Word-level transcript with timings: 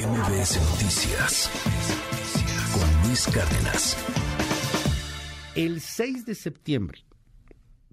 MBS 0.00 0.58
Noticias 0.70 1.50
con 2.72 3.06
Luis 3.06 3.26
Cárdenas. 3.26 3.96
El 5.54 5.82
6 5.82 6.24
de 6.24 6.34
septiembre 6.34 7.04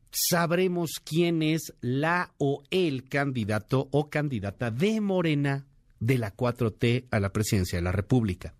sabremos 0.09 1.01
quién 1.03 1.43
es 1.43 1.73
la 1.81 2.31
o 2.37 2.63
el 2.71 3.09
candidato 3.09 3.89
o 3.91 4.09
candidata 4.09 4.71
de 4.71 5.01
Morena 5.01 5.65
de 5.99 6.17
la 6.17 6.33
4T 6.33 7.07
a 7.11 7.19
la 7.19 7.33
presidencia 7.33 7.77
de 7.77 7.83
la 7.83 7.91
República. 7.91 8.55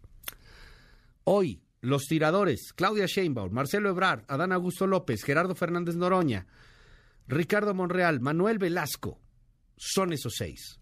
Hoy, 1.24 1.62
los 1.80 2.04
tiradores, 2.04 2.74
Claudia 2.74 3.06
Sheinbaum, 3.06 3.54
Marcelo 3.54 3.90
Ebrard, 3.90 4.26
Adán 4.28 4.52
Augusto 4.52 4.88
López, 4.88 5.24
Gerardo 5.24 5.56
Fernández 5.56 5.96
Noroña, 5.96 6.48
Ricardo 7.30 7.74
Monreal, 7.74 8.20
Manuel 8.20 8.58
Velasco, 8.58 9.22
son 9.78 10.12
esos 10.12 10.34
seis. 10.36 10.82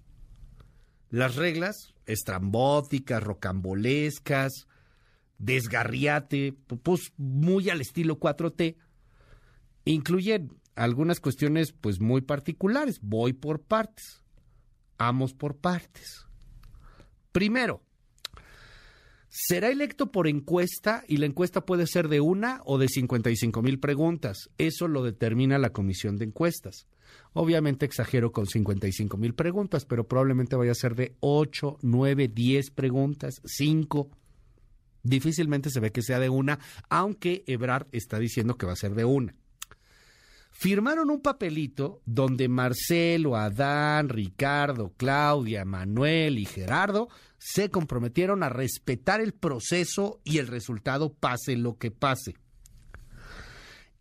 Las 1.16 1.38
reglas, 1.38 1.94
estrambóticas, 2.08 3.24
rocambolescas, 3.24 4.68
desgarriate, 5.38 6.54
pues 6.84 7.14
muy 7.16 7.70
al 7.70 7.80
estilo 7.80 8.20
4T, 8.20 8.76
incluyen 9.86 10.52
algunas 10.76 11.22
cuestiones 11.22 11.72
pues 11.72 12.02
muy 12.02 12.20
particulares. 12.20 13.00
Voy 13.02 13.32
por 13.32 13.62
partes. 13.62 14.26
Vamos 14.98 15.34
por 15.34 15.56
partes. 15.56 16.28
Primero, 17.32 17.82
será 19.30 19.70
electo 19.70 20.12
por 20.12 20.28
encuesta 20.28 21.06
y 21.08 21.16
la 21.16 21.28
encuesta 21.28 21.66
puede 21.66 21.88
ser 21.88 22.10
de 22.10 22.20
una 22.20 22.60
o 22.66 22.78
de 22.78 22.90
55 22.90 23.62
mil 23.62 23.80
preguntas. 23.80 24.50
Eso 24.58 24.90
lo 24.90 25.02
determina 25.02 25.60
la 25.60 25.70
comisión 25.70 26.18
de 26.18 26.26
encuestas. 26.26 26.90
Obviamente 27.34 27.86
exagero 27.86 28.32
con 28.32 28.48
55 28.48 29.18
mil 29.18 29.34
preguntas, 29.34 29.86
pero 29.86 30.08
probablemente 30.08 30.56
vaya 30.56 30.72
a 30.72 30.76
ser 30.76 30.96
de 30.96 31.16
8, 31.20 31.80
9, 31.82 32.28
10 32.30 32.72
preguntas, 32.72 33.42
5. 33.44 34.10
Difícilmente 35.04 35.70
se 35.70 35.80
ve 35.80 35.92
que 35.92 36.02
sea 36.02 36.20
de 36.20 36.30
una, 36.30 36.60
aunque 36.90 37.44
Ebrard 37.48 37.88
está 37.92 38.20
diciendo 38.20 38.58
que 38.58 38.66
va 38.66 38.74
a 38.74 38.78
ser 38.78 38.96
de 38.96 39.06
una. 39.06 39.36
Firmaron 40.58 41.10
un 41.10 41.22
papelito 41.22 42.02
donde 42.06 42.48
Marcelo, 42.48 43.36
Adán, 43.36 44.08
Ricardo, 44.08 44.94
Claudia, 44.96 45.66
Manuel 45.66 46.40
y 46.40 46.46
Gerardo 46.46 47.10
se 47.38 47.70
comprometieron 47.70 48.42
a 48.42 48.48
respetar 48.48 49.20
el 49.20 49.34
proceso 49.34 50.22
y 50.24 50.38
el 50.38 50.48
resultado 50.48 51.14
pase 51.14 51.58
lo 51.58 51.78
que 51.78 51.92
pase. 51.92 52.36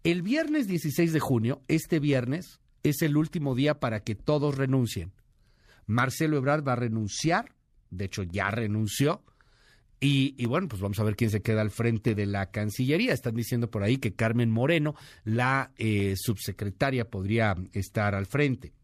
El 0.05 0.23
viernes 0.23 0.69
16 0.69 1.13
de 1.13 1.19
junio, 1.19 1.63
este 1.67 1.99
viernes, 1.99 2.61
es 2.85 3.03
el 3.03 3.17
último 3.17 3.55
día 3.55 3.81
para 3.81 4.01
que 4.01 4.15
todos 4.15 4.57
renuncien. 4.57 5.13
Marcelo 5.87 6.37
Ebrard 6.37 6.67
va 6.67 6.75
a 6.75 6.77
renunciar, 6.77 7.53
de 7.91 8.05
hecho 8.05 8.23
ya 8.23 8.51
renunció, 8.51 9.23
y, 10.07 10.45
bueno, 10.45 10.69
pues 10.69 10.83
vamos 10.83 11.01
a 11.01 11.05
ver 11.05 11.17
quién 11.17 11.31
se 11.31 11.41
queda 11.41 11.63
al 11.63 11.71
frente 11.71 12.15
de 12.15 12.27
la 12.27 12.51
Cancillería. 12.51 13.15
Están 13.15 13.35
diciendo 13.35 13.71
por 13.71 13.83
ahí 13.83 13.97
que 13.97 14.13
Carmen 14.13 14.51
Moreno, 14.51 14.95
la 15.25 15.73
eh, 15.79 16.13
subsecretaria, 16.15 17.09
podría 17.09 17.57
estar 17.73 18.15
al 18.15 18.27
frente. 18.27 18.75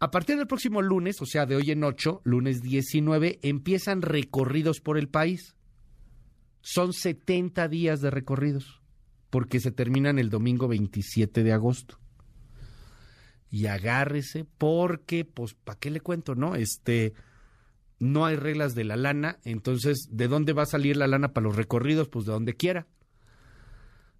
A 0.00 0.10
partir 0.10 0.36
del 0.36 0.48
próximo 0.48 0.82
lunes, 0.82 1.22
o 1.22 1.26
sea, 1.26 1.46
de 1.46 1.54
hoy 1.54 1.70
en 1.70 1.84
ocho, 1.84 2.22
lunes 2.24 2.60
19, 2.60 3.38
empiezan 3.42 4.02
recorridos 4.02 4.80
por 4.80 4.98
el 4.98 5.08
país. 5.08 5.54
Son 6.60 6.92
70 6.92 7.68
días 7.68 8.00
de 8.00 8.10
recorridos, 8.10 8.82
porque 9.28 9.60
se 9.60 9.70
terminan 9.70 10.18
el 10.18 10.28
domingo 10.28 10.66
27 10.66 11.44
de 11.44 11.52
agosto 11.52 12.00
y 13.50 13.66
agárrese 13.66 14.44
porque, 14.58 15.24
pues, 15.24 15.54
¿para 15.54 15.78
qué 15.78 15.90
le 15.90 16.00
cuento, 16.00 16.34
no? 16.34 16.54
Este, 16.54 17.14
no 17.98 18.24
hay 18.24 18.36
reglas 18.36 18.74
de 18.74 18.84
la 18.84 18.96
lana, 18.96 19.38
entonces, 19.44 20.08
¿de 20.10 20.28
dónde 20.28 20.52
va 20.52 20.62
a 20.62 20.66
salir 20.66 20.96
la 20.96 21.08
lana 21.08 21.32
para 21.32 21.44
los 21.44 21.56
recorridos? 21.56 22.08
Pues 22.08 22.26
de 22.26 22.32
donde 22.32 22.54
quiera. 22.54 22.86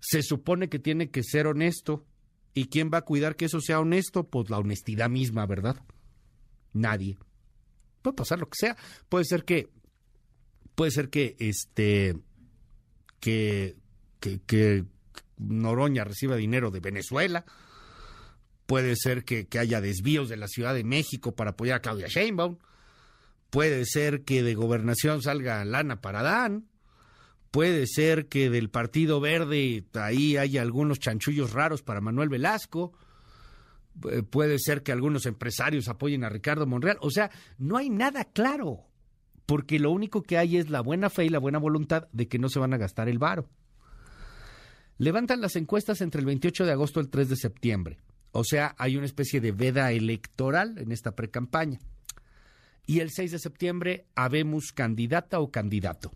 Se 0.01 0.23
supone 0.23 0.69
que 0.69 0.79
tiene 0.79 1.11
que 1.11 1.23
ser 1.23 1.47
honesto. 1.47 2.05
¿Y 2.53 2.65
quién 2.65 2.91
va 2.93 2.99
a 2.99 3.03
cuidar 3.03 3.37
que 3.37 3.45
eso 3.45 3.61
sea 3.61 3.79
honesto? 3.79 4.25
Pues 4.25 4.51
la 4.51 4.59
honestidad 4.59 5.09
misma, 5.09 5.47
¿verdad? 5.47 5.77
Nadie. 6.73 7.17
Puede 8.03 8.17
pasar 8.17 8.41
lo 8.41 8.47
que 8.47 8.57
sea. 8.59 8.77
Puede 9.09 9.25
ser 9.25 9.45
que, 9.45 9.69
puede 10.75 10.91
ser 10.91 11.11
que, 11.11 11.37
este, 11.39 12.17
que, 13.21 13.77
que, 14.19 14.41
que 14.47 14.85
Noroña 15.39 16.03
reciba 16.03 16.35
dinero 16.35 16.73
de 16.73 16.81
Venezuela 16.81 17.45
Puede 18.71 18.95
ser 18.95 19.25
que, 19.25 19.49
haya 19.59 19.81
desvíos 19.81 20.29
de 20.29 20.37
la 20.37 20.47
Ciudad 20.47 20.75
de 20.75 20.85
México 20.85 21.35
para 21.35 21.51
apoyar 21.51 21.79
a 21.79 21.83
Claudia 21.83 22.07
Sheinbaum. 22.07 22.59
Puede 23.51 23.85
ser 23.85 24.23
que 24.23 24.45
de 24.45 24.55
gobernación 24.55 25.23
salga 25.23 25.65
lana 25.65 26.01
para 26.01 26.23
Dan. 26.23 26.69
Puede 27.51 27.89
ser 27.89 28.29
que 28.29 28.49
del 28.49 28.71
Partido 28.71 29.21
Verde 29.21 29.85
ahí 29.95 30.37
haya 30.37 30.63
algunos 30.63 31.01
chanchullos 31.01 31.53
raros 31.53 31.83
para 31.83 32.01
Manuel 32.01 32.29
Velasco. 32.29 32.93
Eh, 34.09 34.23
puede 34.23 34.61
ser 34.61 34.85
que 34.85 34.93
algunos 34.93 35.27
empresarios 35.27 35.89
apoyen 35.89 36.23
a 36.23 36.29
Ricardo 36.29 36.65
Monreal. 36.65 36.99
O 37.01 37.11
sea, 37.11 37.33
no 37.59 37.77
hay 37.77 37.91
nada 37.91 38.25
claro, 38.25 38.85
porque 39.47 39.81
lo 39.81 39.91
único 39.91 40.23
que 40.23 40.39
hay 40.39 40.59
es 40.59 40.71
la 40.71 40.81
buena 40.81 41.11
fe 41.11 41.25
y 41.25 41.29
la 41.29 41.41
buena 41.41 41.59
voluntad 41.59 42.07
de 42.13 42.29
que 42.29 42.39
no 42.39 42.49
se 42.49 42.61
van 42.61 42.73
a 42.73 42.79
gastar 42.79 43.09
el 43.09 43.19
varo. 43.19 43.49
Levantan 44.97 45.41
las 45.41 45.57
encuestas 45.57 46.01
entre 46.03 46.21
el 46.21 46.27
28 46.27 46.67
de 46.67 46.71
agosto 46.71 47.01
y 47.01 47.03
el 47.03 47.11
3 47.11 47.31
de 47.31 47.37
septiembre. 47.37 47.99
O 48.33 48.45
sea, 48.45 48.75
hay 48.79 48.97
una 48.97 49.07
especie 49.07 49.41
de 49.41 49.53
veda 49.53 49.91
electoral 49.93 50.79
en 50.79 50.93
esta 50.93 51.17
precampaña. 51.17 51.81
Y 52.87 53.01
el 53.01 53.11
6 53.11 53.33
de 53.33 53.39
septiembre 53.39 54.07
habemos 54.15 54.73
candidata 54.73 55.41
o 55.41 55.51
candidato. 55.51 56.13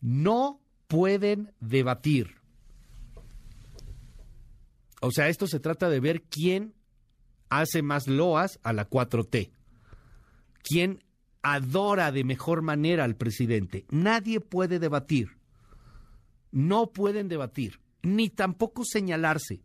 No 0.00 0.60
pueden 0.86 1.52
debatir. 1.60 2.36
O 5.00 5.10
sea, 5.10 5.28
esto 5.28 5.46
se 5.46 5.60
trata 5.60 5.88
de 5.88 6.00
ver 6.00 6.22
quién 6.22 6.74
hace 7.48 7.82
más 7.82 8.06
loas 8.06 8.58
a 8.62 8.72
la 8.72 8.88
4T. 8.88 9.50
Quién 10.62 11.04
adora 11.42 12.10
de 12.12 12.24
mejor 12.24 12.62
manera 12.62 13.04
al 13.04 13.16
presidente. 13.16 13.86
Nadie 13.90 14.40
puede 14.40 14.78
debatir. 14.78 15.36
No 16.50 16.92
pueden 16.92 17.28
debatir, 17.28 17.80
ni 18.02 18.30
tampoco 18.30 18.84
señalarse 18.84 19.62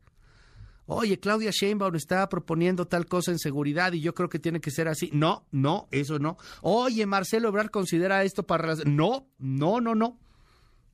oye, 0.94 1.20
Claudia 1.20 1.52
Sheinbaum 1.52 1.96
está 1.96 2.28
proponiendo 2.30 2.86
tal 2.88 3.06
cosa 3.06 3.32
en 3.32 3.40
seguridad 3.40 3.94
y 3.94 4.02
yo 4.02 4.14
creo 4.14 4.30
que 4.30 4.40
tiene 4.40 4.60
que 4.60 4.72
ser 4.72 4.88
así. 4.88 5.10
No, 5.14 5.48
no, 5.52 5.88
eso 5.92 6.20
no. 6.20 6.38
Oye, 6.62 7.06
Marcelo 7.06 7.50
Ebrard 7.50 7.70
considera 7.70 8.24
esto 8.24 8.44
para... 8.44 8.76
No, 8.86 9.28
no, 9.40 9.82
no, 9.82 9.96
no. 9.96 10.20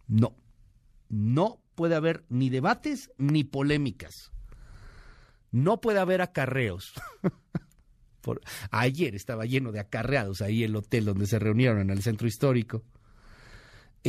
No. 0.07 0.35
No 1.09 1.61
puede 1.75 1.95
haber 1.95 2.25
ni 2.29 2.49
debates 2.49 3.11
ni 3.17 3.43
polémicas. 3.43 4.31
No 5.51 5.81
puede 5.81 5.99
haber 5.99 6.21
acarreos. 6.21 6.93
ayer 8.71 9.15
estaba 9.15 9.45
lleno 9.45 9.71
de 9.71 9.79
acarreados 9.79 10.41
ahí 10.41 10.63
el 10.63 10.75
hotel 10.75 11.05
donde 11.05 11.27
se 11.27 11.39
reunieron 11.39 11.79
en 11.79 11.89
el 11.89 12.01
centro 12.01 12.27
histórico. 12.27 12.83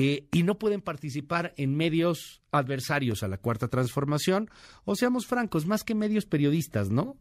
Eh, 0.01 0.29
y 0.31 0.45
no 0.45 0.61
pueden 0.61 0.81
participar 0.81 1.55
en 1.57 1.77
medios 1.77 2.41
adversarios 2.53 3.25
a 3.25 3.29
la 3.29 3.39
cuarta 3.39 3.67
transformación, 3.67 4.49
o 4.85 4.95
seamos 4.95 5.27
francos, 5.27 5.67
más 5.67 5.83
que 5.83 5.97
medios 5.97 6.25
periodistas, 6.25 6.89
¿no? 6.89 7.17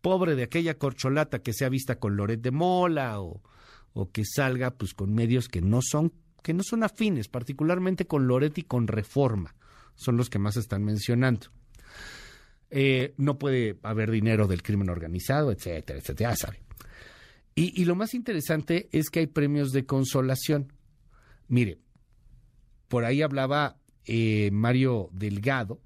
Pobre 0.00 0.36
de 0.36 0.44
aquella 0.44 0.78
corcholata 0.78 1.40
que 1.40 1.52
sea 1.52 1.68
vista 1.68 1.98
con 1.98 2.14
Loret 2.14 2.40
de 2.40 2.52
Mola 2.52 3.20
o, 3.20 3.42
o 3.92 4.12
que 4.12 4.24
salga 4.24 4.70
pues 4.70 4.94
con 4.94 5.12
medios 5.12 5.48
que 5.48 5.62
no 5.62 5.80
son 5.82 6.12
que 6.44 6.54
no 6.54 6.62
son 6.62 6.84
afines, 6.84 7.26
particularmente 7.26 8.06
con 8.06 8.28
Loret 8.28 8.56
y 8.56 8.62
con 8.62 8.86
Reforma, 8.86 9.56
son 9.96 10.16
los 10.16 10.30
que 10.30 10.38
más 10.38 10.56
están 10.56 10.84
mencionando. 10.84 11.48
Eh, 12.70 13.14
no 13.16 13.36
puede 13.36 13.80
haber 13.82 14.12
dinero 14.12 14.46
del 14.46 14.62
crimen 14.62 14.90
organizado, 14.90 15.50
etcétera, 15.50 15.98
etcétera, 15.98 16.30
ya 16.30 16.36
sabe. 16.36 16.62
Y, 17.56 17.82
y 17.82 17.84
lo 17.84 17.96
más 17.96 18.14
interesante 18.14 18.88
es 18.92 19.10
que 19.10 19.18
hay 19.18 19.26
premios 19.26 19.72
de 19.72 19.86
consolación. 19.86 20.72
Mire, 21.50 21.78
por 22.86 23.04
ahí 23.04 23.22
hablaba 23.22 23.76
eh, 24.04 24.50
Mario 24.52 25.10
Delgado 25.12 25.80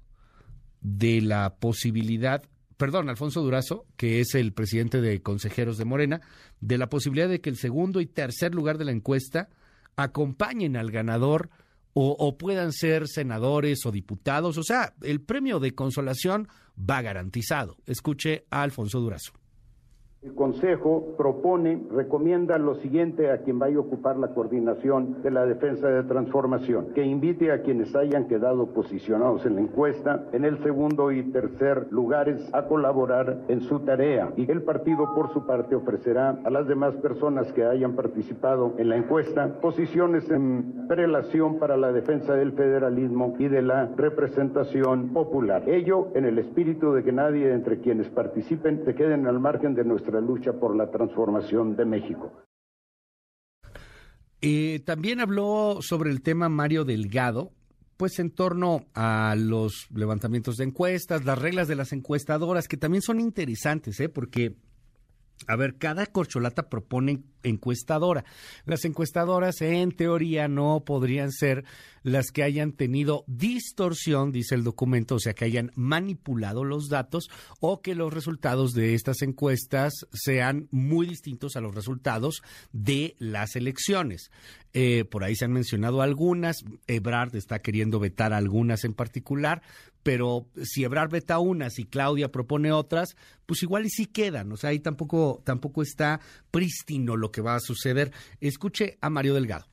de 0.79 1.21
la 1.21 1.55
posibilidad, 1.55 2.43
perdón, 2.77 3.09
Alfonso 3.09 3.41
Durazo, 3.41 3.87
que 3.97 4.19
es 4.19 4.35
el 4.35 4.53
presidente 4.53 5.01
de 5.01 5.23
consejeros 5.23 5.79
de 5.79 5.85
Morena, 5.85 6.21
de 6.61 6.77
la 6.77 6.87
posibilidad 6.87 7.27
de 7.27 7.41
que 7.41 7.49
el 7.49 7.57
segundo 7.57 7.99
y 7.99 8.05
tercer 8.05 8.53
lugar 8.53 8.77
de 8.77 8.85
la 8.85 8.91
encuesta 8.91 9.49
acompañen 9.95 10.77
al 10.77 10.91
ganador 10.91 11.49
o, 11.93 12.11
o, 12.11 12.37
puedan 12.37 12.71
ser 12.71 13.07
senadores 13.07 13.87
o 13.87 13.91
diputados. 13.91 14.59
O 14.59 14.63
sea, 14.63 14.93
el 15.01 15.19
premio 15.19 15.59
de 15.59 15.73
consolación 15.73 16.47
va 16.77 17.01
garantizado. 17.01 17.77
Escuche 17.87 18.45
a 18.51 18.61
Alfonso 18.61 18.99
Durazo 18.99 19.33
El 20.25 20.33
Consejo 20.33 21.13
propone, 21.19 21.83
recomienda 21.91 22.57
lo 22.57 22.73
siguiente 22.75 23.29
a 23.29 23.43
quien 23.43 23.59
vaya 23.59 23.77
a 23.77 23.81
ocupar 23.81 24.17
la 24.17 24.29
coordinación 24.29 25.21
de 25.21 25.29
la 25.29 25.45
defensa 25.45 25.87
de 25.87 26.01
transformación, 26.01 26.87
que 26.95 27.03
invite 27.03 27.51
a 27.51 27.61
quienes 27.61 27.95
hayan 27.95 28.27
quedado 28.27 28.65
posicionados 28.73 29.45
en 29.45 29.53
la 29.53 29.61
encuesta 29.61 30.25
en 30.33 30.43
el 30.43 30.57
segundo 30.63 31.11
y 31.11 31.31
tercer 31.31 31.89
lugares 31.91 32.41
a 32.53 32.63
colaborar 32.63 33.43
en 33.49 33.61
su 33.61 33.81
tarea. 33.81 34.33
Y 34.35 34.49
el 34.49 34.63
partido, 34.63 35.13
por 35.13 35.31
su 35.31 35.45
parte, 35.45 35.75
ofrecerá 35.75 36.39
a 36.43 36.49
las 36.49 36.67
demás 36.67 36.95
personas 36.95 37.53
que 37.53 37.63
hayan 37.63 37.93
participado 37.93 38.73
en 38.79 38.89
la 38.89 38.97
encuesta 38.97 39.59
posiciones 39.61 40.27
en 40.31 40.87
prelación 40.87 41.59
para 41.59 41.77
la 41.77 41.91
defensa 41.91 42.33
del 42.33 42.53
federalismo 42.53 43.35
y 43.37 43.47
de 43.47 43.61
la 43.61 43.91
representación 43.95 45.09
popular. 45.09 45.69
Ello 45.69 46.07
en 46.15 46.25
el 46.25 46.39
espíritu 46.39 46.93
de 46.93 47.03
que 47.03 47.11
nadie 47.11 47.53
entre 47.53 47.79
quienes 47.79 48.09
participen 48.09 48.83
se 48.85 48.95
queden 48.95 49.27
al 49.27 49.39
margen 49.39 49.75
de 49.75 49.83
nuestra 49.83 50.14
lucha 50.21 50.53
por 50.53 50.75
la 50.75 50.89
transformación 50.91 51.75
de 51.75 51.85
México. 51.85 52.31
También 54.85 55.21
habló 55.21 55.79
sobre 55.81 56.11
el 56.11 56.21
tema 56.21 56.49
Mario 56.49 56.85
Delgado, 56.85 57.51
pues 57.97 58.19
en 58.19 58.29
torno 58.29 58.85
a 58.93 59.35
los 59.35 59.87
levantamientos 59.91 60.57
de 60.57 60.65
encuestas, 60.65 61.25
las 61.25 61.39
reglas 61.39 61.67
de 61.67 61.75
las 61.75 61.93
encuestadoras, 61.93 62.67
que 62.67 62.77
también 62.77 63.01
son 63.01 63.19
interesantes, 63.19 63.99
¿eh? 63.99 64.09
porque 64.09 64.55
a 65.47 65.55
ver, 65.55 65.77
cada 65.77 66.05
corcholata 66.05 66.69
propone 66.69 67.23
encuestadora. 67.45 68.25
Las 68.65 68.85
encuestadoras, 68.85 69.61
en 69.61 69.91
teoría, 69.91 70.47
no 70.47 70.83
podrían 70.85 71.31
ser 71.31 71.63
las 72.05 72.31
que 72.31 72.43
hayan 72.43 72.71
tenido 72.71 73.23
distorsión, 73.25 74.31
dice 74.31 74.53
el 74.53 74.63
documento, 74.63 75.15
o 75.15 75.19
sea, 75.19 75.33
que 75.33 75.45
hayan 75.45 75.71
manipulado 75.73 76.63
los 76.63 76.87
datos 76.87 77.29
o 77.59 77.81
que 77.81 77.95
los 77.95 78.13
resultados 78.13 78.73
de 78.73 78.93
estas 78.93 79.23
encuestas 79.23 80.05
sean 80.13 80.67
muy 80.69 81.07
distintos 81.07 81.55
a 81.55 81.61
los 81.61 81.73
resultados 81.73 82.43
de 82.71 83.15
las 83.17 83.55
elecciones. 83.55 84.29
Eh, 84.73 85.05
por 85.05 85.23
ahí 85.23 85.35
se 85.35 85.45
han 85.45 85.53
mencionado 85.53 86.01
algunas. 86.01 86.57
Ebrard 86.85 87.35
está 87.35 87.59
queriendo 87.59 87.99
vetar 87.99 88.33
algunas 88.33 88.83
en 88.83 88.93
particular, 88.93 89.63
pero 90.03 90.45
si 90.61 90.83
Ebrard 90.83 91.09
veta 91.09 91.39
unas 91.39 91.79
y 91.79 91.85
Claudia 91.85 92.31
propone 92.31 92.71
otras, 92.71 93.15
pues 93.45 93.63
igual 93.63 93.85
y 93.85 93.89
sí 93.89 94.05
quedan. 94.05 94.51
O 94.51 94.57
sea, 94.57 94.71
ahí 94.71 94.79
tampoco, 94.79 95.41
tampoco 95.43 95.81
está 95.81 96.19
prístino 96.51 97.15
lo 97.15 97.31
que 97.35 97.41
va 97.41 97.55
a 97.55 97.59
suceder. 97.59 98.11
Escuche 98.39 98.97
a 99.01 99.09
Mario 99.09 99.33
Delgado. 99.33 99.65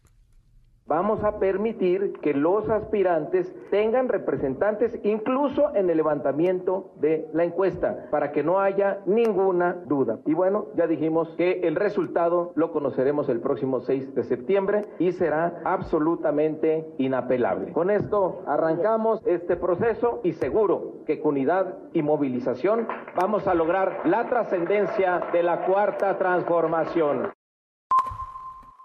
Vamos 0.84 1.22
a 1.22 1.38
permitir 1.38 2.12
que 2.20 2.34
los 2.34 2.68
aspirantes 2.68 3.54
tengan 3.70 4.08
representantes 4.08 4.98
incluso 5.04 5.74
en 5.76 5.88
el 5.88 5.96
levantamiento 5.96 6.92
de 6.96 7.28
la 7.32 7.44
encuesta, 7.44 8.08
para 8.10 8.32
que 8.32 8.42
no 8.42 8.58
haya 8.58 8.98
ninguna 9.06 9.74
duda. 9.86 10.18
Y 10.26 10.34
bueno, 10.34 10.66
ya 10.76 10.88
dijimos 10.88 11.32
que 11.36 11.60
el 11.60 11.76
resultado 11.76 12.52
lo 12.56 12.72
conoceremos 12.72 13.28
el 13.28 13.40
próximo 13.40 13.80
6 13.80 14.14
de 14.14 14.24
septiembre 14.24 14.84
y 14.98 15.12
será 15.12 15.62
absolutamente 15.64 16.84
inapelable. 16.98 17.72
Con 17.72 17.88
esto 17.88 18.42
arrancamos 18.46 19.22
este 19.24 19.56
proceso 19.56 20.20
y 20.24 20.32
seguro 20.32 21.04
que 21.06 21.20
con 21.20 21.32
unidad 21.32 21.78
y 21.94 22.02
movilización 22.02 22.86
vamos 23.16 23.46
a 23.46 23.54
lograr 23.54 24.02
la 24.04 24.28
trascendencia 24.28 25.22
de 25.32 25.42
la 25.42 25.64
cuarta 25.64 26.18
transformación 26.18 27.31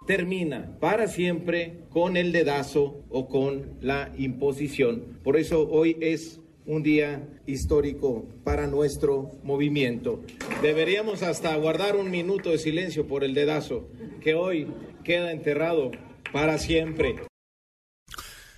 termina 0.08 0.80
para 0.80 1.08
siempre 1.08 1.84
con 1.92 2.18
el 2.18 2.32
dedazo 2.32 3.04
o 3.10 3.28
con 3.28 3.78
la 3.82 4.12
imposición. 4.18 5.20
Por 5.24 5.38
eso 5.38 5.70
hoy 5.70 5.98
es 6.02 6.40
un 6.66 6.82
día 6.82 7.28
histórico 7.46 8.26
para 8.44 8.68
nuestro 8.68 9.32
movimiento. 9.44 10.24
Deberíamos 10.62 11.22
hasta 11.22 11.56
guardar 11.58 11.96
un 11.96 12.10
minuto 12.10 12.50
de 12.50 12.58
silencio 12.58 13.06
por 13.06 13.24
el 13.24 13.34
dedazo 13.34 13.90
que 14.22 14.34
hoy 14.34 14.68
queda 15.04 15.32
enterrado 15.32 15.92
para 16.32 16.58
siempre. 16.58 17.16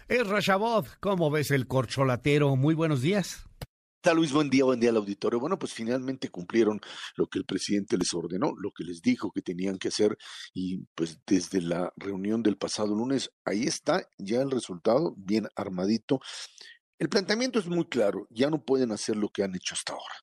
Es 0.07 0.27
Rashabov, 0.27 0.87
¿cómo 0.99 1.29
ves 1.29 1.51
el 1.51 1.67
corcholatero? 1.67 2.55
Muy 2.55 2.73
buenos 2.73 3.01
días. 3.01 3.48
Tal 4.01 4.15
Luis, 4.15 4.31
buen 4.31 4.49
día, 4.49 4.63
buen 4.63 4.79
día 4.79 4.91
al 4.91 4.95
auditorio. 4.95 5.41
Bueno, 5.41 5.59
pues 5.59 5.73
finalmente 5.73 6.29
cumplieron 6.29 6.79
lo 7.17 7.27
que 7.27 7.37
el 7.37 7.43
presidente 7.43 7.97
les 7.97 8.13
ordenó, 8.13 8.53
lo 8.57 8.71
que 8.71 8.85
les 8.85 9.01
dijo 9.01 9.29
que 9.29 9.41
tenían 9.41 9.77
que 9.77 9.89
hacer 9.89 10.17
y 10.53 10.85
pues 10.95 11.19
desde 11.27 11.61
la 11.61 11.91
reunión 11.97 12.41
del 12.41 12.55
pasado 12.57 12.95
lunes, 12.95 13.29
ahí 13.43 13.63
está 13.63 14.07
ya 14.17 14.41
el 14.41 14.51
resultado, 14.51 15.15
bien 15.17 15.49
armadito. 15.53 16.21
El 16.97 17.09
planteamiento 17.09 17.59
es 17.59 17.67
muy 17.67 17.89
claro, 17.89 18.25
ya 18.29 18.49
no 18.49 18.63
pueden 18.63 18.93
hacer 18.93 19.17
lo 19.17 19.27
que 19.27 19.43
han 19.43 19.53
hecho 19.53 19.75
hasta 19.75 19.91
ahora. 19.91 20.15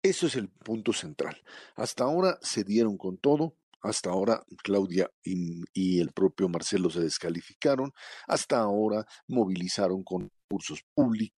Eso 0.00 0.28
es 0.28 0.36
el 0.36 0.48
punto 0.48 0.92
central. 0.92 1.42
Hasta 1.74 2.04
ahora 2.04 2.38
se 2.40 2.62
dieron 2.62 2.96
con 2.96 3.18
todo, 3.18 3.56
hasta 3.82 4.10
ahora 4.10 4.44
Claudia 4.62 5.10
y, 5.24 5.62
y, 5.72 6.00
el 6.00 6.12
propio 6.12 6.48
Marcelo 6.48 6.88
se 6.88 7.00
descalificaron. 7.00 7.92
Hasta 8.28 8.60
ahora 8.60 9.04
movilizaron 9.26 10.04
con 10.04 10.30
recursos 10.48 10.84
públicos, 10.94 11.34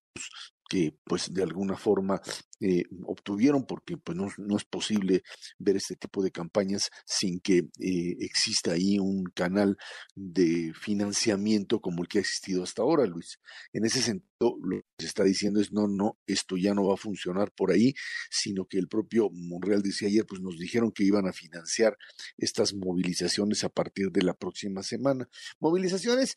que 0.70 0.96
pues 1.02 1.34
de 1.34 1.42
alguna 1.42 1.76
forma 1.76 2.22
eh, 2.60 2.84
obtuvieron 3.04 3.66
porque 3.66 3.96
pues 3.96 4.16
no, 4.16 4.28
no, 4.38 4.56
es 4.56 4.64
posible 4.64 5.24
ver 5.58 5.76
este 5.76 5.96
tipo 5.96 6.22
de 6.22 6.30
campañas 6.30 6.90
sin 7.04 7.40
que 7.40 7.58
eh, 7.80 8.16
exista 8.20 8.72
ahí 8.72 9.00
un 9.00 9.24
canal 9.34 9.76
de 10.14 10.72
financiamiento 10.72 11.80
como 11.80 12.02
el 12.02 12.08
que 12.08 12.18
ha 12.18 12.20
existido 12.20 12.62
hasta 12.62 12.82
ahora, 12.82 13.04
Luis. 13.04 13.40
En 13.72 13.84
ese 13.84 14.00
sentido, 14.00 14.56
lo 14.62 14.80
que 14.80 14.84
se 15.00 15.06
está 15.06 15.24
diciendo 15.24 15.60
es 15.60 15.72
no, 15.72 15.88
no, 15.88 16.18
esto 16.24 16.56
ya 16.56 16.72
no 16.72 16.86
va 16.86 16.94
a 16.94 16.98
funcionar 16.98 17.50
por 17.50 17.72
ahí, 17.72 17.92
sino 18.30 18.64
que 18.66 18.78
el 18.78 18.86
propio 18.86 19.28
Monreal 19.32 19.82
decía 19.82 20.06
ayer, 20.06 20.24
pues 20.24 20.40
nos 20.40 20.56
dijeron 20.56 20.92
que 20.92 21.02
iban 21.02 21.26
a 21.26 21.32
financiar 21.32 21.98
estas 22.38 22.74
movilizaciones 22.74 23.64
a 23.64 23.70
partir 23.70 24.12
de 24.12 24.22
la 24.22 24.34
próxima 24.34 24.84
semana. 24.84 25.28
Movilizaciones 25.58 26.36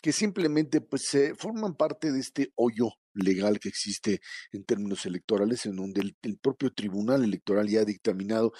que 0.00 0.12
simplemente 0.12 0.80
pues 0.80 1.02
se 1.06 1.34
forman 1.34 1.74
parte 1.74 2.12
de 2.12 2.20
este 2.20 2.52
hoyo 2.56 2.90
legal 3.14 3.58
que 3.58 3.68
existe 3.68 4.20
en 4.52 4.64
términos 4.64 5.04
electorales, 5.06 5.66
en 5.66 5.76
donde 5.76 6.00
el, 6.22 6.38
propio 6.38 6.72
Tribunal 6.72 7.24
Electoral 7.24 7.68
ya 7.68 7.80
ha 7.80 7.84
dictaminado 7.84 8.52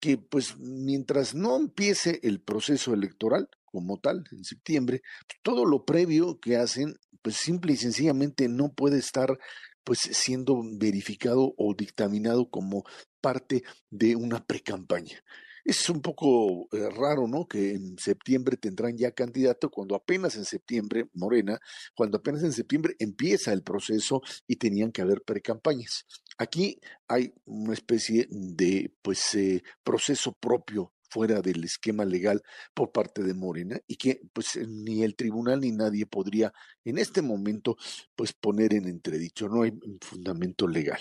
que 0.00 0.18
pues 0.18 0.56
mientras 0.58 1.34
no 1.34 1.56
empiece 1.56 2.20
el 2.22 2.40
proceso 2.40 2.92
electoral 2.92 3.48
como 3.64 3.98
tal 3.98 4.24
en 4.32 4.44
septiembre, 4.44 5.02
todo 5.42 5.64
lo 5.64 5.84
previo 5.84 6.38
que 6.40 6.56
hacen 6.56 6.96
pues 7.22 7.36
simple 7.36 7.72
y 7.72 7.76
sencillamente 7.76 8.48
no 8.48 8.72
puede 8.72 8.98
estar 8.98 9.38
pues 9.84 10.00
siendo 10.00 10.60
verificado 10.78 11.54
o 11.56 11.74
dictaminado 11.74 12.50
como 12.50 12.84
parte 13.20 13.62
de 13.90 14.16
una 14.16 14.44
precampaña. 14.44 15.22
Es 15.64 15.88
un 15.88 16.00
poco 16.00 16.68
eh, 16.72 16.88
raro, 16.90 17.28
¿no? 17.28 17.46
Que 17.46 17.72
en 17.72 17.96
septiembre 17.98 18.56
tendrán 18.56 18.96
ya 18.96 19.12
candidato 19.12 19.70
cuando 19.70 19.94
apenas 19.94 20.36
en 20.36 20.44
septiembre, 20.44 21.08
Morena, 21.14 21.60
cuando 21.94 22.18
apenas 22.18 22.42
en 22.42 22.52
septiembre 22.52 22.96
empieza 22.98 23.52
el 23.52 23.62
proceso 23.62 24.22
y 24.46 24.56
tenían 24.56 24.92
que 24.92 25.02
haber 25.02 25.22
precampañas. 25.22 26.06
Aquí 26.38 26.80
hay 27.06 27.32
una 27.44 27.74
especie 27.74 28.26
de, 28.30 28.92
pues, 29.02 29.34
eh, 29.34 29.62
proceso 29.84 30.32
propio 30.32 30.92
fuera 31.12 31.42
del 31.42 31.62
esquema 31.62 32.06
legal 32.06 32.42
por 32.72 32.90
parte 32.90 33.22
de 33.22 33.34
Morena 33.34 33.78
y 33.86 33.96
que 33.96 34.22
pues 34.32 34.58
ni 34.66 35.02
el 35.02 35.14
tribunal 35.14 35.60
ni 35.60 35.70
nadie 35.70 36.06
podría 36.06 36.54
en 36.86 36.96
este 36.96 37.20
momento 37.20 37.76
pues 38.16 38.32
poner 38.32 38.72
en 38.72 38.88
entredicho, 38.88 39.46
no 39.46 39.62
hay 39.62 39.72
fundamento 40.00 40.66
legal. 40.66 41.00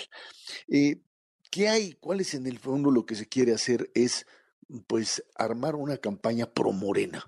Eh, 0.67 0.97
¿Qué 1.49 1.69
hay? 1.69 1.93
¿Cuál 1.93 2.21
es 2.21 2.33
en 2.33 2.45
el 2.45 2.59
fondo 2.59 2.91
lo 2.91 3.05
que 3.05 3.15
se 3.15 3.27
quiere 3.27 3.53
hacer? 3.53 3.89
Es 3.93 4.25
pues 4.87 5.23
armar 5.35 5.75
una 5.75 5.97
campaña 5.97 6.45
pro 6.47 6.71
Morena. 6.71 7.25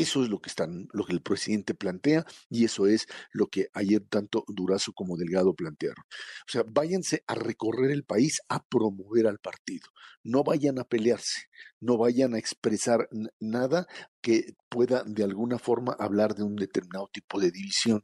Eso 0.00 0.22
es 0.22 0.30
lo 0.30 0.40
que 0.40 0.48
están, 0.48 0.88
lo 0.94 1.04
que 1.04 1.12
el 1.12 1.20
presidente 1.20 1.74
plantea 1.74 2.24
y 2.48 2.64
eso 2.64 2.86
es 2.86 3.06
lo 3.32 3.48
que 3.48 3.68
ayer 3.74 4.00
tanto 4.08 4.44
Durazo 4.48 4.94
como 4.94 5.18
Delgado 5.18 5.52
plantearon. 5.52 6.02
O 6.02 6.50
sea, 6.50 6.64
váyanse 6.66 7.22
a 7.26 7.34
recorrer 7.34 7.90
el 7.90 8.04
país 8.04 8.40
a 8.48 8.64
promover 8.64 9.26
al 9.26 9.40
partido. 9.40 9.88
No 10.22 10.42
vayan 10.42 10.78
a 10.78 10.84
pelearse, 10.84 11.48
no 11.80 11.98
vayan 11.98 12.32
a 12.32 12.38
expresar 12.38 13.10
nada 13.40 13.86
que 14.22 14.54
pueda 14.70 15.02
de 15.04 15.22
alguna 15.22 15.58
forma 15.58 15.94
hablar 15.98 16.34
de 16.34 16.44
un 16.44 16.56
determinado 16.56 17.10
tipo 17.12 17.38
de 17.38 17.50
división. 17.50 18.02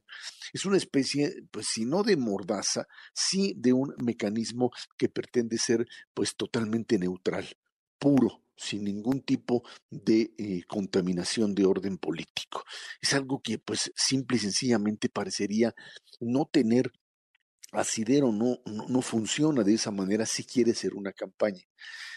Es 0.53 0.65
una 0.65 0.77
especie, 0.77 1.33
pues 1.49 1.65
si 1.73 1.85
no 1.85 2.03
de 2.03 2.15
mordaza, 2.15 2.85
sí 3.11 3.55
de 3.57 3.73
un 3.73 3.95
mecanismo 3.97 4.69
que 4.99 5.09
pretende 5.09 5.57
ser 5.57 5.87
pues 6.13 6.35
totalmente 6.35 6.99
neutral, 6.99 7.57
puro, 7.97 8.43
sin 8.57 8.83
ningún 8.83 9.21
tipo 9.21 9.63
de 9.89 10.33
eh, 10.37 10.63
contaminación 10.67 11.53
de 11.53 11.65
orden 11.65 11.97
político. 11.97 12.63
Es 13.01 13.13
algo 13.13 13.39
que 13.41 13.59
pues 13.59 13.91
simple 13.95 14.37
y 14.37 14.41
sencillamente 14.41 15.09
parecería 15.09 15.73
no 16.19 16.45
tener 16.51 16.91
asidero, 17.71 18.31
no, 18.31 18.59
no, 18.65 19.01
funciona 19.01 19.63
de 19.63 19.73
esa 19.73 19.91
manera 19.91 20.25
si 20.25 20.45
quiere 20.45 20.73
ser 20.73 20.93
una 20.95 21.11
campaña. 21.11 21.61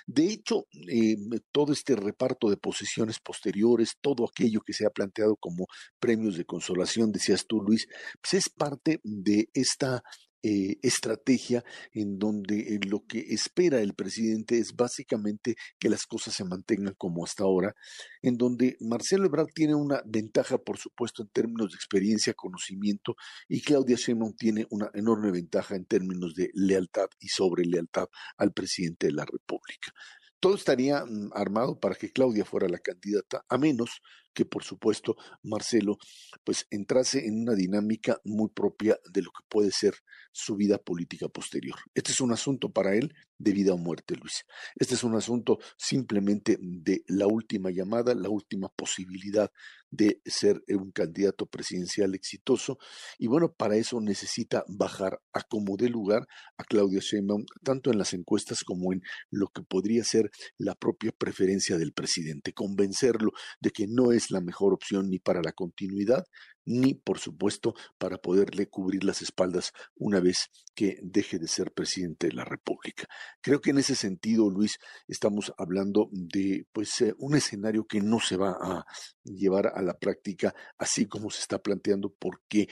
De 0.07 0.27
hecho, 0.27 0.67
eh, 0.89 1.17
todo 1.53 1.73
este 1.73 1.97
reparto 1.97 2.49
de 2.49 2.57
posiciones 2.57 3.19
posteriores, 3.19 3.97
todo 4.01 4.25
aquello 4.25 4.61
que 4.61 4.73
se 4.73 4.87
ha 4.87 4.91
planteado 4.91 5.37
como 5.37 5.67
premios 5.99 6.37
de 6.37 6.45
consolación, 6.45 7.13
decías 7.13 7.47
tú, 7.47 7.61
Luis, 7.61 7.87
pues 8.21 8.35
es 8.35 8.49
parte 8.49 9.01
de 9.03 9.49
esta 9.53 10.03
eh, 10.43 10.79
estrategia 10.83 11.65
en 11.93 12.19
donde 12.19 12.81
lo 12.87 13.05
que 13.07 13.21
espera 13.29 13.81
el 13.81 13.95
presidente 13.95 14.59
es 14.59 14.75
básicamente 14.75 15.57
que 15.79 15.91
las 15.91 16.07
cosas 16.07 16.35
se 16.35 16.45
mantengan 16.45 16.95
como 16.97 17.25
hasta 17.25 17.45
ahora, 17.45 17.75
en 18.23 18.37
donde 18.37 18.77
Marcelo 18.81 19.27
Ebrard 19.27 19.49
tiene 19.55 19.75
una 19.75 20.03
ventaja, 20.07 20.59
por 20.59 20.79
supuesto, 20.79 21.23
en 21.23 21.29
términos 21.29 21.73
de 21.73 21.77
experiencia, 21.77 22.35
conocimiento, 22.35 23.17
y 23.49 23.61
Claudia 23.61 23.97
Sheinbaum 23.97 24.35
tiene 24.35 24.67
una 24.71 24.91
enorme 24.95 25.31
ventaja 25.31 25.77
en 25.77 25.85
términos 25.85 26.35
de 26.35 26.51
lealtad 26.55 27.09
y 27.19 27.29
sobre 27.29 27.65
lealtad 27.65 28.09
al 28.37 28.53
presidente 28.53 29.09
de 29.09 29.13
la 29.13 29.25
República. 29.25 29.93
Todo 30.41 30.55
estaría 30.55 31.05
mm, 31.05 31.33
armado 31.35 31.79
para 31.79 31.95
que 31.95 32.13
Claudia 32.13 32.47
fuera 32.47 32.69
la 32.69 32.79
candidata, 32.79 33.45
a 33.49 33.59
menos 33.59 34.01
que 34.33 34.45
por 34.45 34.65
supuesto 34.65 35.17
Marcelo 35.43 35.99
pues 36.45 36.67
entrase 36.71 37.27
en 37.27 37.43
una 37.43 37.55
dinámica 37.55 38.21
muy 38.25 38.49
propia 38.49 38.99
de 39.13 39.23
lo 39.23 39.31
que 39.31 39.45
puede 39.49 39.71
ser 39.71 39.95
su 40.33 40.57
vida 40.57 40.79
política 40.79 41.29
posterior. 41.29 41.77
Este 41.95 42.13
es 42.13 42.21
un 42.21 42.33
asunto 42.33 42.71
para 42.71 42.95
él 42.95 43.15
de 43.39 43.53
vida 43.53 43.73
o 43.73 43.79
muerte, 43.79 44.17
Luis. 44.17 44.45
Este 44.77 44.95
es 44.95 45.03
un 45.03 45.17
asunto 45.17 45.59
simplemente 45.77 46.59
de 46.61 47.03
la 47.09 47.27
última 47.27 47.71
llamada, 47.71 48.15
la 48.15 48.29
última 48.29 48.69
posibilidad 48.69 49.51
de 49.91 50.21
ser 50.25 50.63
un 50.69 50.93
candidato 50.93 51.47
presidencial 51.47 52.15
exitoso 52.15 52.79
y 53.19 53.27
bueno, 53.27 53.53
para 53.53 53.77
eso 53.77 54.01
necesita 54.01 54.65
bajar 54.69 55.21
a 55.33 55.43
como 55.43 55.77
de 55.77 55.89
lugar 55.89 56.29
a 56.59 56.65
Claudia 56.65 57.01
Sheinbaum 57.01 57.45
tanto 57.65 57.91
en 57.91 57.99
las 57.99 58.13
encuestas 58.15 58.63
como 58.65 58.93
en 58.93 59.03
lo 59.31 59.49
que 59.49 59.63
podría 59.63 60.05
ser 60.05 60.31
la 60.59 60.75
propia 60.75 61.11
preferencia 61.11 61.77
del 61.77 61.93
presidente, 61.93 62.53
convencerlo 62.53 63.33
de 63.61 63.71
que 63.71 63.87
no 63.89 64.13
es 64.13 64.20
la 64.31 64.41
mejor 64.41 64.75
opción 64.75 65.09
ni 65.09 65.19
para 65.19 65.41
la 65.41 65.53
continuidad 65.53 66.27
ni 66.71 66.95
por 66.95 67.19
supuesto 67.19 67.75
para 67.99 68.19
poderle 68.19 68.69
cubrir 68.69 69.03
las 69.03 69.23
espaldas 69.23 69.73
una 69.97 70.21
vez 70.21 70.51
que 70.75 70.99
deje 71.03 71.41
de 71.41 71.49
ser 71.49 71.73
presidente 71.73 72.29
de 72.29 72.35
la 72.35 72.45
República. 72.45 73.07
Creo 73.41 73.61
que 73.61 73.71
en 73.71 73.79
ese 73.79 73.97
sentido, 73.97 74.49
Luis, 74.49 74.79
estamos 75.09 75.53
hablando 75.59 76.09
de 76.13 76.67
pues 76.73 77.01
eh, 77.01 77.13
un 77.19 77.35
escenario 77.35 77.87
que 77.87 78.01
no 78.01 78.21
se 78.21 78.37
va 78.37 78.53
a 78.53 78.87
llevar 79.25 79.73
a 79.75 79.83
la 79.83 79.99
práctica 79.99 80.55
así 80.79 81.07
como 81.07 81.31
se 81.31 81.41
está 81.41 81.59
planteando 81.59 82.15
porque 82.17 82.69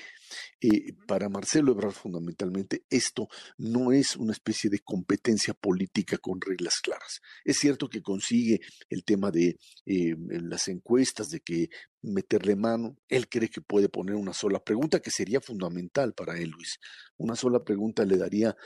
eh, 0.61 0.95
para 1.07 1.29
Marcelo 1.29 1.73
Ebrard 1.73 1.93
fundamentalmente 1.93 2.85
esto 2.89 3.29
no 3.57 3.93
es 3.93 4.17
una 4.17 4.33
especie 4.33 4.71
de 4.71 4.79
competencia 4.79 5.55
política 5.55 6.19
con 6.19 6.41
reglas 6.41 6.75
claras. 6.83 7.21
Es 7.45 7.59
cierto 7.59 7.89
que 7.89 8.01
consigue 8.01 8.61
el 8.89 9.05
tema 9.05 9.33
de 9.33 9.57
eh, 9.87 10.15
las 10.29 10.69
encuestas, 10.69 11.31
de 11.31 11.41
que 11.41 11.69
meterle 12.03 12.57
mano. 12.57 12.97
Él 13.09 13.29
cree 13.29 13.49
que 13.49 13.61
puede 13.61 13.89
poner 13.89 14.17
una 14.17 14.33
sola 14.33 14.63
pregunta 14.63 15.01
que 15.01 15.11
sería 15.11 15.41
fundamental 15.41 16.15
para 16.15 16.39
él, 16.39 16.51
Luis. 16.51 16.79
Una 17.17 17.37
sola 17.37 17.65
pregunta 17.65 18.05
le 18.05 18.17
daría 18.17 18.57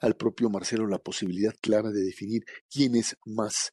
al 0.00 0.16
propio 0.16 0.50
Marcelo 0.50 0.86
la 0.86 0.98
posibilidad 0.98 1.54
clara 1.60 1.90
de 1.90 2.02
definir 2.02 2.44
quién 2.70 2.94
es 2.96 3.16
más 3.24 3.72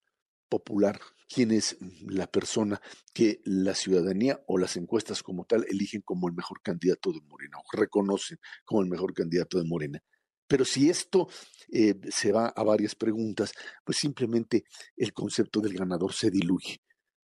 popular, 0.50 1.00
quién 1.34 1.52
es 1.52 1.78
la 2.08 2.28
persona 2.28 2.82
que 3.14 3.42
la 3.46 3.74
ciudadanía 3.74 4.44
o 4.48 4.58
las 4.58 4.76
encuestas 4.76 5.24
como 5.24 5.46
tal 5.46 5.66
eligen 5.70 6.02
como 6.02 6.28
el 6.28 6.36
mejor 6.36 6.62
candidato 6.62 7.12
de 7.12 7.22
Morena 7.22 7.58
o 7.58 7.78
reconocen 7.78 8.38
como 8.66 8.82
el 8.82 8.90
mejor 8.90 9.14
candidato 9.14 9.58
de 9.58 9.64
Morena. 9.66 10.00
Pero 10.48 10.66
si 10.66 10.90
esto 10.90 11.30
eh, 11.72 11.96
se 12.10 12.34
va 12.34 12.48
a 12.48 12.64
varias 12.64 12.94
preguntas, 12.96 13.54
pues 13.86 13.98
simplemente 13.98 14.66
el 14.98 15.14
concepto 15.14 15.62
del 15.62 15.74
ganador 15.74 16.12
se 16.12 16.30
diluye. 16.30 16.82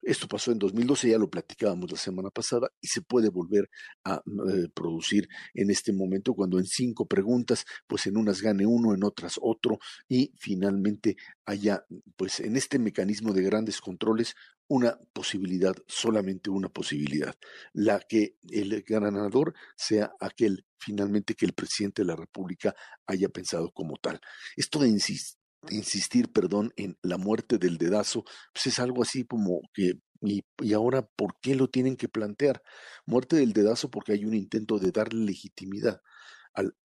Esto 0.01 0.27
pasó 0.27 0.51
en 0.51 0.59
2012, 0.59 1.09
ya 1.09 1.17
lo 1.17 1.29
platicábamos 1.29 1.91
la 1.91 1.97
semana 1.97 2.29
pasada, 2.29 2.71
y 2.81 2.87
se 2.87 3.01
puede 3.01 3.29
volver 3.29 3.69
a 4.03 4.15
eh, 4.15 4.67
producir 4.73 5.27
en 5.53 5.69
este 5.69 5.93
momento 5.93 6.33
cuando 6.33 6.57
en 6.57 6.65
cinco 6.65 7.05
preguntas, 7.07 7.65
pues 7.87 8.07
en 8.07 8.17
unas 8.17 8.41
gane 8.41 8.65
uno, 8.65 8.95
en 8.95 9.03
otras 9.03 9.39
otro, 9.41 9.79
y 10.07 10.33
finalmente 10.39 11.17
haya, 11.45 11.85
pues 12.15 12.39
en 12.39 12.55
este 12.55 12.79
mecanismo 12.79 13.33
de 13.33 13.43
grandes 13.43 13.79
controles, 13.79 14.35
una 14.67 14.97
posibilidad, 15.13 15.75
solamente 15.87 16.49
una 16.49 16.69
posibilidad, 16.69 17.35
la 17.73 17.99
que 17.99 18.37
el 18.49 18.81
ganador 18.83 19.53
sea 19.75 20.13
aquel 20.19 20.65
finalmente 20.79 21.35
que 21.35 21.45
el 21.45 21.53
presidente 21.53 22.01
de 22.01 22.07
la 22.07 22.15
República 22.15 22.73
haya 23.05 23.29
pensado 23.29 23.71
como 23.71 23.97
tal. 23.97 24.19
Esto 24.55 24.79
de 24.79 24.89
insistir 24.89 25.40
insistir, 25.69 26.31
perdón, 26.31 26.73
en 26.75 26.97
la 27.01 27.17
muerte 27.17 27.57
del 27.57 27.77
dedazo, 27.77 28.23
pues 28.53 28.67
es 28.67 28.79
algo 28.79 29.03
así 29.03 29.25
como 29.25 29.61
que, 29.73 29.93
y, 30.21 30.43
y, 30.61 30.73
ahora, 30.73 31.07
¿por 31.15 31.35
qué 31.41 31.55
lo 31.55 31.67
tienen 31.67 31.95
que 31.95 32.07
plantear? 32.07 32.61
Muerte 33.05 33.35
del 33.37 33.53
dedazo 33.53 33.89
porque 33.89 34.13
hay 34.13 34.25
un 34.25 34.35
intento 34.35 34.77
de 34.79 34.91
darle 34.91 35.25
legitimidad 35.25 36.01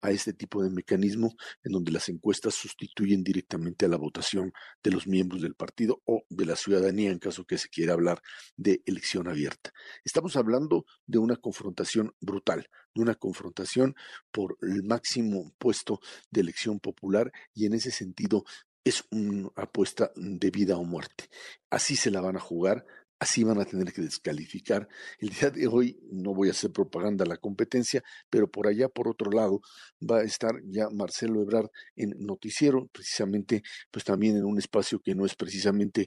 a 0.00 0.10
este 0.10 0.32
tipo 0.32 0.62
de 0.62 0.70
mecanismo 0.70 1.34
en 1.64 1.72
donde 1.72 1.92
las 1.92 2.08
encuestas 2.08 2.54
sustituyen 2.54 3.24
directamente 3.24 3.86
a 3.86 3.88
la 3.88 3.96
votación 3.96 4.52
de 4.82 4.90
los 4.90 5.06
miembros 5.06 5.42
del 5.42 5.54
partido 5.54 6.02
o 6.04 6.24
de 6.28 6.46
la 6.46 6.56
ciudadanía 6.56 7.10
en 7.10 7.18
caso 7.18 7.44
que 7.44 7.58
se 7.58 7.68
quiera 7.68 7.94
hablar 7.94 8.22
de 8.56 8.82
elección 8.86 9.28
abierta. 9.28 9.72
Estamos 10.04 10.36
hablando 10.36 10.86
de 11.06 11.18
una 11.18 11.36
confrontación 11.36 12.14
brutal, 12.20 12.68
de 12.94 13.02
una 13.02 13.14
confrontación 13.14 13.94
por 14.30 14.56
el 14.62 14.82
máximo 14.84 15.52
puesto 15.58 16.00
de 16.30 16.42
elección 16.42 16.78
popular 16.78 17.32
y 17.54 17.66
en 17.66 17.74
ese 17.74 17.90
sentido 17.90 18.44
es 18.86 19.02
una 19.10 19.50
apuesta 19.56 20.12
de 20.14 20.48
vida 20.52 20.76
o 20.78 20.84
muerte. 20.84 21.24
Así 21.70 21.96
se 21.96 22.12
la 22.12 22.20
van 22.20 22.36
a 22.36 22.40
jugar, 22.40 22.86
así 23.18 23.42
van 23.42 23.60
a 23.60 23.64
tener 23.64 23.92
que 23.92 24.00
descalificar. 24.00 24.88
El 25.18 25.30
día 25.30 25.50
de 25.50 25.66
hoy 25.66 25.98
no 26.12 26.32
voy 26.32 26.46
a 26.46 26.52
hacer 26.52 26.70
propaganda 26.70 27.24
a 27.24 27.28
la 27.28 27.36
competencia, 27.36 28.04
pero 28.30 28.48
por 28.48 28.68
allá, 28.68 28.88
por 28.88 29.08
otro 29.08 29.32
lado, 29.32 29.60
va 30.00 30.18
a 30.18 30.22
estar 30.22 30.62
ya 30.66 30.88
Marcelo 30.88 31.42
Ebrard 31.42 31.68
en 31.96 32.14
noticiero, 32.20 32.86
precisamente, 32.92 33.64
pues 33.90 34.04
también 34.04 34.36
en 34.36 34.44
un 34.44 34.56
espacio 34.56 35.00
que 35.00 35.16
no 35.16 35.26
es 35.26 35.34
precisamente 35.34 36.06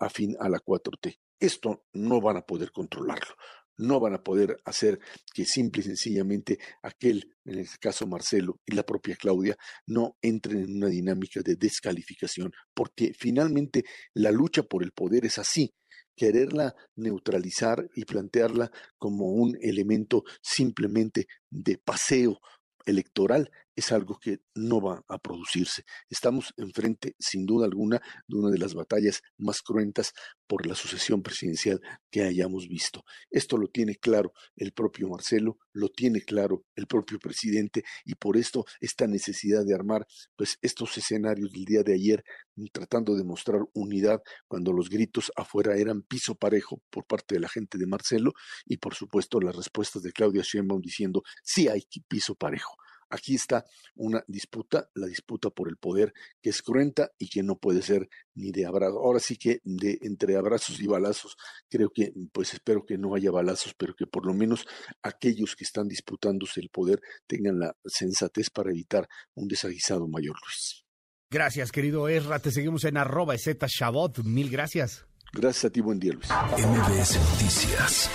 afín 0.00 0.36
a 0.40 0.48
la 0.48 0.58
4T. 0.58 1.20
Esto 1.38 1.84
no 1.92 2.20
van 2.20 2.38
a 2.38 2.42
poder 2.42 2.72
controlarlo 2.72 3.36
no 3.78 4.00
van 4.00 4.14
a 4.14 4.22
poder 4.22 4.56
hacer 4.64 4.98
que 5.34 5.44
simple 5.44 5.82
y 5.82 5.84
sencillamente 5.84 6.58
aquel, 6.82 7.34
en 7.44 7.60
este 7.60 7.78
caso 7.78 8.06
Marcelo 8.06 8.60
y 8.66 8.74
la 8.74 8.84
propia 8.84 9.16
Claudia, 9.16 9.56
no 9.86 10.16
entren 10.20 10.64
en 10.64 10.76
una 10.76 10.88
dinámica 10.88 11.40
de 11.42 11.56
descalificación, 11.56 12.52
porque 12.74 13.12
finalmente 13.16 13.84
la 14.14 14.30
lucha 14.30 14.62
por 14.62 14.82
el 14.82 14.92
poder 14.92 15.24
es 15.24 15.38
así, 15.38 15.74
quererla 16.16 16.74
neutralizar 16.96 17.88
y 17.94 18.04
plantearla 18.04 18.70
como 18.98 19.26
un 19.26 19.56
elemento 19.60 20.24
simplemente 20.42 21.26
de 21.50 21.78
paseo 21.78 22.40
electoral 22.86 23.50
es 23.76 23.92
algo 23.92 24.18
que 24.18 24.40
no 24.54 24.80
va 24.80 25.04
a 25.06 25.18
producirse. 25.18 25.84
Estamos 26.08 26.54
enfrente, 26.56 27.14
sin 27.18 27.46
duda 27.46 27.66
alguna, 27.66 28.00
de 28.26 28.36
una 28.36 28.50
de 28.50 28.58
las 28.58 28.74
batallas 28.74 29.22
más 29.36 29.62
cruentas 29.62 30.12
por 30.46 30.66
la 30.66 30.74
sucesión 30.74 31.22
presidencial 31.22 31.80
que 32.10 32.22
hayamos 32.22 32.68
visto. 32.68 33.04
Esto 33.30 33.58
lo 33.58 33.68
tiene 33.68 33.96
claro 33.96 34.32
el 34.56 34.72
propio 34.72 35.08
Marcelo, 35.08 35.58
lo 35.72 35.88
tiene 35.88 36.22
claro 36.22 36.64
el 36.74 36.86
propio 36.86 37.18
presidente 37.18 37.84
y 38.04 38.14
por 38.14 38.36
esto 38.36 38.64
esta 38.80 39.06
necesidad 39.06 39.64
de 39.64 39.74
armar 39.74 40.06
pues 40.36 40.58
estos 40.62 40.96
escenarios 40.96 41.52
del 41.52 41.64
día 41.64 41.82
de 41.82 41.94
ayer 41.94 42.24
tratando 42.72 43.14
de 43.14 43.24
mostrar 43.24 43.60
unidad 43.74 44.22
cuando 44.48 44.72
los 44.72 44.88
gritos 44.88 45.30
afuera 45.36 45.76
eran 45.76 46.02
piso 46.02 46.34
parejo 46.34 46.80
por 46.90 47.06
parte 47.06 47.34
de 47.34 47.40
la 47.40 47.48
gente 47.48 47.76
de 47.76 47.86
Marcelo 47.86 48.32
y 48.64 48.78
por 48.78 48.94
supuesto 48.94 49.40
las 49.40 49.56
respuestas 49.56 50.02
de 50.02 50.12
Claudia 50.12 50.42
Sheinbaum 50.42 50.80
diciendo 50.80 51.22
sí 51.42 51.68
hay 51.68 51.82
piso 52.08 52.34
parejo. 52.34 52.76
Aquí 53.08 53.34
está 53.34 53.64
una 53.94 54.24
disputa, 54.26 54.90
la 54.94 55.06
disputa 55.06 55.50
por 55.50 55.68
el 55.68 55.76
poder, 55.76 56.12
que 56.42 56.50
es 56.50 56.62
cruenta 56.62 57.10
y 57.18 57.28
que 57.28 57.42
no 57.42 57.58
puede 57.58 57.82
ser 57.82 58.08
ni 58.34 58.50
de 58.52 58.66
abrazo. 58.66 58.98
Ahora 58.98 59.20
sí 59.20 59.36
que 59.36 59.60
de 59.64 59.98
entre 60.02 60.36
abrazos 60.36 60.80
y 60.80 60.86
balazos, 60.86 61.36
creo 61.68 61.90
que, 61.90 62.12
pues 62.32 62.54
espero 62.54 62.84
que 62.84 62.98
no 62.98 63.14
haya 63.14 63.30
balazos, 63.30 63.74
pero 63.74 63.94
que 63.94 64.06
por 64.06 64.26
lo 64.26 64.34
menos 64.34 64.66
aquellos 65.02 65.56
que 65.56 65.64
están 65.64 65.88
disputándose 65.88 66.60
el 66.60 66.70
poder 66.70 67.00
tengan 67.26 67.58
la 67.58 67.76
sensatez 67.84 68.50
para 68.50 68.70
evitar 68.70 69.08
un 69.34 69.48
desaguisado 69.48 70.08
mayor, 70.08 70.36
Luis. 70.44 70.84
Gracias, 71.30 71.72
querido 71.72 72.08
Ezra. 72.08 72.38
Te 72.38 72.50
seguimos 72.50 72.84
en 72.84 72.96
arroba 72.96 73.36
Z 73.36 73.66
Shabot. 73.68 74.22
Mil 74.24 74.50
gracias. 74.50 75.06
Gracias 75.32 75.64
a 75.64 75.70
ti, 75.70 75.80
buen 75.80 75.98
día, 75.98 76.12
Luis. 76.12 76.28
MBS 76.30 77.18
Noticias 77.18 78.10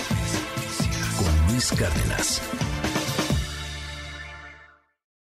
con 1.18 1.52
Luis 1.52 1.72
Cárdenas. 1.74 2.61